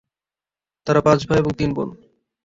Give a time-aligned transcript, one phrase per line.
[0.87, 1.89] তারা পাঁচ ভাই এবং তিন বোন।